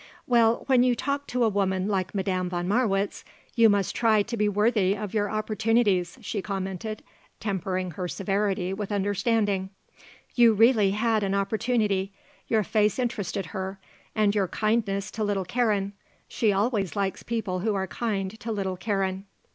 [0.25, 4.35] "Well, when you talk to a woman like Madame von Marwitz, you must try to
[4.35, 7.03] be worthy of your opportunities," she commented,
[7.39, 9.69] tempering her severity with understanding.
[10.33, 12.13] "You really had an opportunity.
[12.47, 13.77] Your face interested her,
[14.15, 15.93] and your kindness to little Karen.
[16.27, 19.27] She always likes people who are kind to little Karen."